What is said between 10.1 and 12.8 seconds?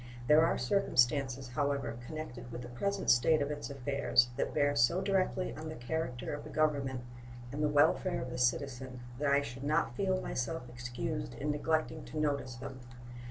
myself excused in neglecting to notice them.